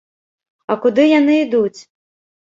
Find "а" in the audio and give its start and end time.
0.75-0.77